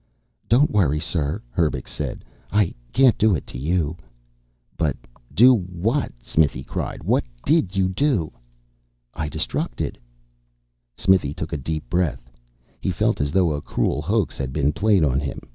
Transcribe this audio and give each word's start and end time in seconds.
"Don't 0.49 0.71
worry, 0.71 0.99
sir," 0.99 1.43
Herbux 1.51 1.87
said. 1.91 2.25
"I 2.51 2.73
can't 2.91 3.19
do 3.19 3.35
it 3.35 3.45
to 3.45 3.59
you." 3.59 3.97
"But 4.75 4.97
do 5.31 5.53
what?" 5.53 6.11
Smithy 6.23 6.63
cried. 6.63 7.03
"What 7.03 7.23
did 7.45 7.75
you 7.75 7.87
do?" 7.89 8.31
"I 9.13 9.29
destructed." 9.29 9.99
Smithy 10.97 11.35
took 11.35 11.53
a 11.53 11.55
deep 11.57 11.87
breath. 11.87 12.31
He 12.79 12.89
felt 12.89 13.21
as 13.21 13.31
though 13.31 13.51
a 13.51 13.61
cruel 13.61 14.01
hoax 14.01 14.39
had 14.39 14.51
been 14.51 14.73
played 14.73 15.03
on 15.03 15.19
him. 15.19 15.41